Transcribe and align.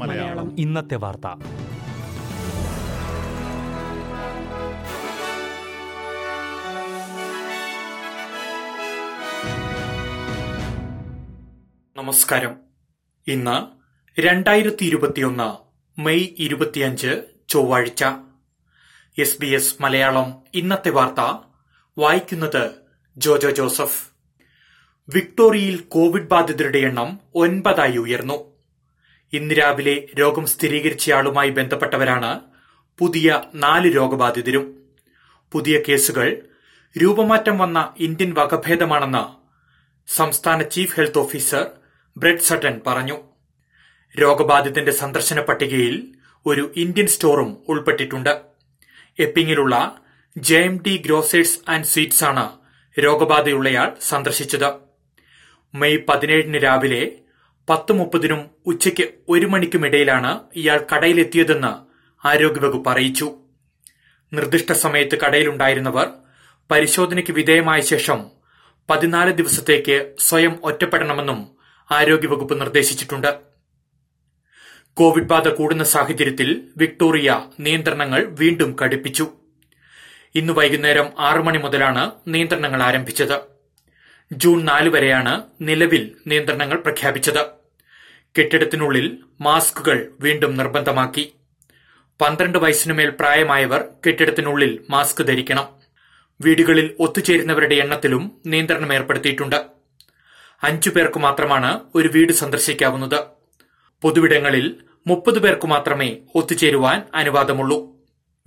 മലയാളം. 0.00 0.58
ഇന്നത്തെ 0.58 0.94
വാർത്ത. 0.94 1.26
നമസ്കാരം. 11.96 12.56
ഇന്ന് 13.26 13.66
രണ്ടായിരത്തി 14.20 14.84
ഇരുപത്തിയൊന്ന് 14.84 15.56
മെയ് 16.00 16.28
ഇരുപത്തിയഞ്ച് 16.38 17.22
ചൊവ്വാഴ്ച. 17.48 18.04
എസ് 19.18 19.40
ബി 19.40 19.46
എസ് 19.46 19.82
മലയാളം 19.82 20.42
ഇന്നത്തെ 20.54 20.90
വാർത്ത. 20.90 21.38
വായിക്കുന്നത് 21.98 22.70
ജോജോ 23.16 23.50
ജോസഫ്. 23.50 24.07
വിക്ടോറിയയിൽ 25.08 25.76
കോവിഡ് 25.76 26.28
ബാധിതരുടെ 26.28 26.78
എണ്ണം 26.78 27.20
ഒൻപതായി 27.34 27.96
ഉയർന്നു. 27.96 28.52
ഇന്ന് 29.32 29.54
രാവിലെ 29.54 30.06
രോഗം 30.20 30.46
സ്ഥിരീകരിച്ചയാളുമായി 30.46 31.50
ബന്ധപ്പെട്ടവരാണ് 31.50 32.40
പുതിയ 32.98 33.42
നാല് 33.54 33.96
രോഗബാധിതരും. 33.96 34.82
പുതിയ 35.52 35.80
കേസുകൾ 35.88 36.42
രൂപമാറ്റം 37.02 37.58
വന്ന 37.58 37.94
ഇന്ത്യൻ 37.98 38.34
വകഭേദമാണെന്ന് 38.34 39.24
സംസ്ഥാന 40.16 40.62
chief 40.62 40.96
health 40.96 41.18
officer 41.18 41.66
Brad 42.16 42.40
Sutton 42.40 42.80
പറഞ്ഞു. 42.86 43.18
രോഗബാധിതന്റെ 44.20 44.92
സന്ദർശന 44.92 45.40
പട്ടികയിൽ 45.40 46.08
ഒരു 46.46 46.72
ഇന്ത്യൻ 46.76 47.06
സ്റ്റോറും 47.06 47.56
ഉൾപ്പെട്ടിട്ടുണ്ട്. 47.68 48.40
എപ്പിങ്ങിലുള്ള 49.18 50.00
J 50.38 50.58
M 50.58 50.82
T 50.82 50.96
grocers 50.96 51.58
and 51.70 51.84
സ്വീറ്റ്സാണ് 51.84 52.50
രോഗബാധയുള്ളയാൾ 53.00 53.92
സന്ദർശിച്ചത്. 54.00 54.87
മെയ് 55.74 55.98
പതിനേഴിന് 56.08 56.62
രാവിലെ 56.62 57.12
പത്ത് 57.70 57.92
മുപ്പതിനും 57.92 58.50
ഉച്ചയ്ക്ക് 58.66 59.08
ഒരു 59.28 59.46
മണിക്കുമിടയിലാണ് 59.46 60.40
ഇയാൾ 60.56 60.86
കടയിലെത്തിയതെന്ന് 60.94 61.72
ആരോഗ്യവകുപ്പ് 62.26 62.90
അറിയിച്ചു. 62.90 63.34
നിർദ്ദിഷ്ട 64.32 64.72
സമയത്ത് 64.72 65.20
കടയിലുണ്ടായിരുന്നവർ 65.20 66.08
പരിശോധനയ്ക്ക് 66.70 67.30
വിധേയമായ 67.30 67.80
ശേഷം 67.80 68.30
പതിനാല് 68.90 69.32
ദിവസത്തേക്ക് 69.32 70.14
സ്വയം 70.18 70.58
ഒറ്റപ്പെടണമെന്നും 70.62 71.56
ആരോഗ്യവകുപ്പ് 71.90 72.60
നിർദ്ദേശിച്ചിട്ടുണ്ട്. 72.60 73.38
കോവിഡ് 74.94 75.24
ബാധ 75.24 75.48
കൂടുന്ന 75.48 75.84
സാഹചര്യത്തിൽ 75.84 76.68
വിക്ടോറിയ 76.76 77.40
നിയന്ത്രണങ്ങൾ 77.60 78.24
വീണ്ടും 78.24 78.76
കടുപ്പിച്ചു. 78.82 79.28
ഇന്ന് 80.34 80.52
വൈകുന്നേരം 80.52 81.08
ആറു 81.18 81.42
മണി 81.42 81.58
മുതലാണ് 81.58 82.10
നിയന്ത്രണങ്ങൾ 82.28 82.82
ആരംഭിച്ചത്. 82.82 83.57
ജൂൺ 84.32 84.64
നാല് 84.64 84.88
വരെയാണ് 84.88 85.42
നിലവിൽ 85.60 86.16
നിയന്ത്രണങ്ങൾ 86.26 86.76
പ്രഖ്യാപിച്ചത്. 86.76 87.46
കെട്ടിടത്തിനുള്ളിൽ 88.38 89.18
മാസ്കുകൾ 89.40 90.08
വീണ്ടും 90.20 90.56
നിർബന്ധമാക്കി. 90.56 91.32
പന്ത്രണ്ട് 92.20 92.58
വയസ്സിനുമേൽ 92.58 93.10
പ്രായമായവർ 93.10 93.84
കെട്ടിടത്തിനുള്ളിൽ 94.06 94.80
മാസ്ക് 94.90 95.26
ധരിക്കണം. 95.26 95.68
വീടുകളിൽ 96.40 96.94
ഒത്തുചേരുന്നവരുടെ 97.00 97.74
എണ്ണത്തിലും 97.74 98.32
നിയന്ത്രണം 98.46 98.94
ഏർപ്പെടുത്തിയിട്ടുണ്ട്. 98.94 99.56
അഞ്ചു 100.62 100.90
പേർക്ക് 100.90 101.18
മാത്രമാണ് 101.18 101.80
ഒരു 101.94 102.08
വീട് 102.08 102.32
സന്ദർശിക്കാവുന്നത്. 102.32 103.20
പൊതുവിടങ്ങളിൽ 104.02 104.76
മുപ്പത് 105.06 105.38
പേർക്ക് 105.38 105.66
മാത്രമേ 105.66 106.16
ഒത്തുചേരുവാൻ 106.34 107.02
അനുവാദമുള്ളൂ. 107.14 107.96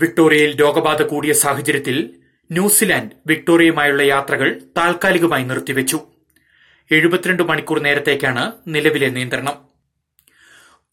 വിക്ടോറിയയിൽ 0.01 0.61
രോഗബാധ 0.61 1.01
കൂടിയ 1.01 1.33
സാഹചര്യത്തിൽ 1.33 2.20
ന്യൂസിലാൻഡ് 2.51 3.11
വിക്ടോറിയയുമായുള്ള 3.27 4.01
യാത്രകൾ 4.01 4.61
താൽക്കാലികമായി 4.77 5.43
നിർത്തിവച്ചു. 5.43 5.99
എഴുപത്തിരണ്ട് 6.91 7.43
മണിക്കൂർ 7.43 7.79
നേരത്തേക്കാണ് 7.79 8.51
നിലവിലെ 8.67 9.09
നിയന്ത്രണം. 9.09 9.71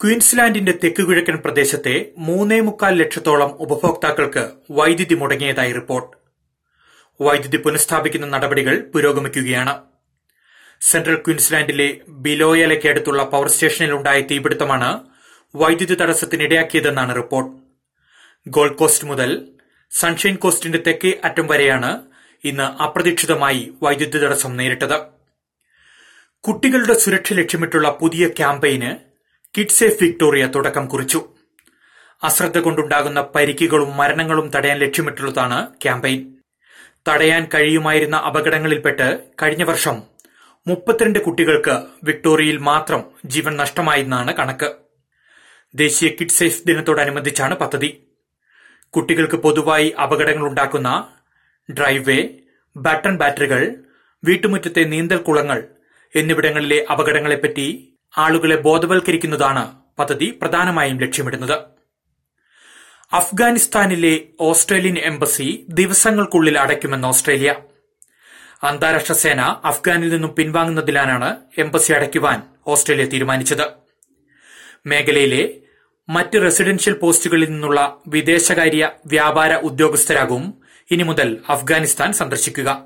ക്വീൻസ്ലാൻഡിന്റെ 0.03 0.75
തെക്കുകിഴക്കൻ 0.85 1.37
പ്രദേശത്തെ 1.37 2.13
മൂന്നേ 2.19 2.61
മുക്കാൽ 2.61 2.95
ലക്ഷത്തോളം 2.95 3.49
ഉപഭോക്താക്കൾക്ക് 3.49 4.51
വൈദ്യുതി 4.71 5.15
മുടങ്ങിയതായി 5.15 5.73
റിപ്പോർട്ട്. 5.73 6.17
വൈദ്യുതി 7.21 7.57
പുനഃസ്ഥാപിക്കുന്ന 7.57 8.27
നടപടികൾ 8.27 8.79
പുരോഗമിക്കുകയാണ്. 8.95 9.75
സെൻട്രൽ 10.81 11.15
ക്വീൻസ്ലാൻഡിലെ 11.15 12.01
ബിലോയലയ്ക്ക് 12.09 12.89
അടുത്തുള്ള 12.89 13.23
പവർ 13.23 13.49
സ്റ്റേഷനിലുണ്ടായ 13.49 14.21
തീപിടുത്തമാണ് 14.21 15.01
വൈദ്യുതി 15.57 15.95
തടസ്സത്തിനിടയാക്കിയതെന്നാണ് 15.95 17.17
റിപ്പോർട്ട്. 17.17 17.57
ഗോൾഡ് 18.49 18.77
കോസ്റ്റ് 18.77 19.09
മുതൽ 19.09 19.49
സൺഷൈൻ 19.91 20.37
കോസ്റ്റിന്റെ 20.37 20.79
തെക്കേ 20.87 21.21
അറ്റം 21.25 21.47
വരെയാണ് 21.47 22.03
ഇന്ന് 22.45 22.83
അപ്രതീക്ഷിതമായി 22.83 23.73
വൈദ്യുതി 23.83 24.19
തടസ്സം 24.19 24.57
നേരിട്ടത്. 24.57 25.01
കുട്ടികളുടെ 26.45 26.93
സുരക്ഷ 26.93 27.33
ലക്ഷ്യമിട്ടുള്ള 27.33 27.99
പുതിയ 28.01 28.29
ക്യാമ്പയിന് 28.29 28.97
കിഡ്സ് 29.59 29.79
സേഫ് 29.79 30.05
വിക്ടോറിയ 30.05 30.47
തുടക്കം 30.47 30.87
കുറിച്ചു. 30.87 31.29
അശ്രദ്ധ 32.23 32.59
കൊണ്ടുണ്ടാകുന്ന 32.59 33.21
പരിക്കുകളും 33.21 33.97
മരണങ്ങളും 33.97 34.51
തടയാൻ 34.51 34.79
ലക്ഷ്യമിട്ടുള്ളതാണ് 34.79 35.69
ക്യാമ്പയിൻ. 35.83 36.35
തടയാൻ 37.09 37.49
കഴിയുമായിരുന്ന 37.55 38.17
അപകടങ്ങളിൽപ്പെട്ട് 38.17 39.21
കഴിഞ്ഞ 39.43 39.63
വർഷം 39.63 40.03
മുപ്പത്തിരണ്ട് 40.67 41.19
കുട്ടികൾക്ക് 41.19 41.83
വിക്ടോറിയയിൽ 42.05 42.59
മാത്രം 42.59 43.05
ജീവൻ 43.27 43.57
നഷ്ടമായെന്നാണ് 43.57 44.35
കണക്ക്. 44.35 44.73
ദേശീയ 45.75 46.09
കിഡ് 46.09 46.29
സേഫ് 46.29 46.63
ദിനത്തോടനുബന്ധിച്ചാണ് 46.67 47.55
പദ്ധതി. 47.55 48.08
കുട്ടികൾക്ക് 48.97 49.35
പൊതുവായി 49.35 49.89
അപകടങ്ങൾ 49.89 50.47
ഉണ്ടാക്കുന്ന 50.47 51.09
ഡ്രൈവ് 51.73 52.29
ബട്ടൺ 52.77 53.17
ബാറ്ററികൾ 53.17 53.75
വീട്ടുമുറ്റത്തെ 54.25 54.85
നീന്തൽ 54.85 55.17
കുളങ്ങൾ 55.17 55.65
എന്നിവിടങ്ങളിലെ 56.17 56.87
അപകടങ്ങളെപ്പറ്റി 56.91 57.95
ആളുകളെ 58.19 58.57
ബോധവൽക്കരിക്കുന്നതാണ് 58.57 59.75
പദ്ധതി 59.99 60.39
പ്രധാനമായും 60.43 61.01
ലക്ഷ്യമിടുന്നത്. 61.01 61.59
അഫ്ഗാനിസ്ഥാനിലെ 63.13 64.21
ഓസ്ട്രേലിയൻ 64.41 64.99
എംബസി 64.99 65.67
ദിവസങ്ങൾക്കുള്ളിൽ 65.69 66.59
അടയ്ക്കുമെന്ന് 66.59 67.09
ഓസ്ട്രേലിയ. 67.09 67.55
അന്താരാഷ്ട്ര 68.63 69.13
സേന 69.13 69.41
അഫ്ഗാനിൽ 69.65 70.09
നിന്നും 70.09 70.35
പിൻവാങ്ങുന്നതിലാണ് 70.35 71.37
എംബസി 71.59 71.93
അടയ്ക്കുവാൻ 71.93 72.43
ഓസ്ട്രേലിയ 72.67 73.05
തീരുമാനിച്ചത്. 73.05 73.67
മേഖലയിലെ 74.87 75.61
മറ്റ് 76.11 76.43
റെസിഡൻഷ്യൽ 76.43 76.95
പോസ്റ്റുകളിൽ 76.95 77.51
നിന്നുള്ള 77.51 77.97
വിദേശകാര്യ 78.07 78.91
വ്യാപാര 79.07 79.55
ഉദ്യോഗസ്ഥരാകും 79.55 80.55
ഇനി 80.91 81.03
മുതൽ 81.03 81.39
അഫ്ഗാനിസ്ഥാൻ 81.49 82.13
സന്ദർശിക്കുക. 82.13 82.85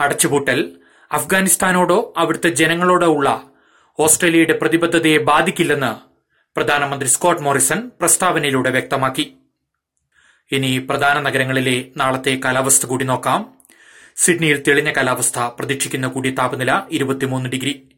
അടച്ചുപൂട്ടൽ 0.00 0.76
അഫ്ഗാനിസ്ഥാനോടോ 1.12 2.14
അവിടുത്തെ 2.16 2.48
ജനങ്ങളോടോ 2.48 3.06
ഉള്ള 3.06 3.42
ഓസ്ട്രേലിയയുടെ 3.98 4.52
പ്രതിബദ്ധതയെ 4.52 5.18
ബാധിക്കില്ലെന്ന് 5.18 5.92
പ്രധാനമന്ത്രി 6.56 7.08
സ്കോട്ട് 7.08 7.42
മോറിസൺ 7.42 7.90
പ്രസ്താവനയിലൂടെ 8.00 8.70
വ്യക്തമാക്കി. 8.70 9.34
ഇനി 10.52 10.78
പ്രധാന 10.78 11.20
നഗരങ്ങളിലെ 11.20 11.88
നാളത്തെ 11.96 12.40
കാലാവസ്ഥ 12.44 12.86
കൂടി 12.86 13.04
നോക്കാം. 13.04 13.54
സിഡ്നിയിൽ 14.16 14.62
തെളിഞ്ഞ 14.68 14.92
കാലാവസ്ഥ 14.92 15.38
പ്രതീക്ഷിക്കുന്ന 15.38 16.06
കൂടി 16.06 16.30
താപനില 16.30 16.82
ഇരുപത്തിമൂന്ന് 16.90 17.50
ഡിഗ്രി. 17.50 17.88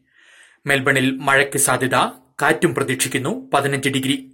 മെൽബണിൽ 0.65 1.11
മഴയ്ക്ക് 1.11 1.57
സാധ്യത 1.57 1.95
കാറ്റും 2.41 2.75
പ്രതീക്ഷിക്കുന്നു 2.75 3.49
പതിനഞ്ച് 3.53 3.89
ഡിഗ്രി. 3.89 4.32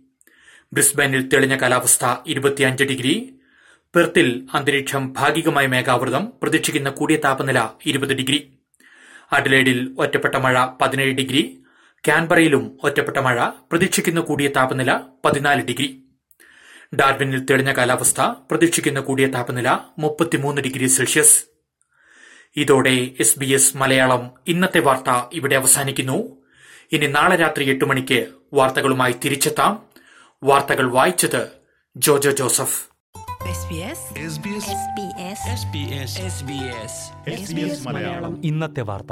ബ്രിസ്ബനിൽ 0.74 1.28
തെളിഞ്ഞ 1.28 1.56
കാലാവസ്ഥ 1.56 2.06
ഇരുപത്തിയഞ്ച് 2.28 2.84
ഡിഗ്രി. 2.84 3.34
പെർത്തിൽ 3.96 4.48
അന്തരീക്ഷം 4.54 5.14
ഭാഗികമായ 5.14 5.68
മേഘാവൃതം 5.68 6.34
പ്രതീക്ഷിക്കുന്ന 6.44 6.90
കൂടിയ 6.90 7.16
താപനില 7.16 7.70
ഇരുപത് 7.86 8.14
ഡിഗ്രി. 8.14 8.54
അഡലേഡിൽ 9.32 9.96
ഒറ്റപ്പെട്ട 9.98 10.36
മഴ 10.36 10.66
പതിനേഴ് 10.82 11.14
ഡിഗ്രി. 11.14 11.60
കാൻബറയിലും 12.08 12.78
ഒറ്റപ്പെട്ട 12.84 13.18
മഴ 13.18 13.48
പ്രതീക്ഷിക്കുന്ന 13.72 14.20
കൂടിയ 14.20 14.48
താപനില 14.48 15.00
പതിനാല് 15.26 15.62
ഡിഗ്രി. 15.62 16.04
ഡാർബിനിൽ 16.96 17.40
തെളിഞ്ഞ 17.40 17.74
കാലാവസ്ഥ 17.74 18.22
പ്രതീക്ഷിക്കുന്ന 18.22 19.00
കൂടിയ 19.00 19.26
താപനില 19.26 19.78
മുപ്പത്തിമൂന്ന് 20.00 20.62
ഡിഗ്രി 20.62 20.88
സെൽഷ്യസ്. 20.88 21.44
ഇതോടെ 22.56 23.12
എസ് 23.20 23.40
ബി 23.40 23.46
എസ് 23.46 23.78
മലയാളം 23.78 24.32
ഇന്നത്തെ 24.48 24.80
വാർത്ത 24.80 25.22
ഇവിടെ 25.34 25.56
അവസാനിക്കുന്നു. 25.56 26.42
ഇനി 26.92 27.08
നാളെ 27.08 27.36
രാത്രി 27.36 27.70
എട്ട് 27.70 27.86
മണിക്ക് 27.86 28.28
വാർത്തകളുമായി 28.54 29.16
തിരിച്ചെത്താം 29.26 29.89
വാർത്തകൾ 30.44 30.90
വായിച്ചത് 30.90 31.52
ജോജോ 31.98 32.32
ജോസഫ്. 32.32 32.90
SBS 33.50 34.60
ഇന്നത്തെ 38.44 38.82
വാർത്ത. 38.82 39.12